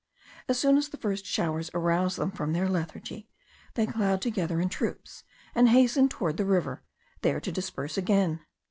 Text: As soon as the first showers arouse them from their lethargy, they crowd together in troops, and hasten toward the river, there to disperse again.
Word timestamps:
As 0.49 0.57
soon 0.57 0.77
as 0.77 0.89
the 0.89 0.97
first 0.97 1.27
showers 1.27 1.69
arouse 1.75 2.15
them 2.15 2.31
from 2.31 2.53
their 2.53 2.67
lethargy, 2.67 3.29
they 3.75 3.85
crowd 3.85 4.19
together 4.19 4.59
in 4.59 4.67
troops, 4.67 5.23
and 5.53 5.69
hasten 5.69 6.09
toward 6.09 6.37
the 6.37 6.43
river, 6.45 6.81
there 7.21 7.39
to 7.39 7.51
disperse 7.51 7.99
again. 7.99 8.39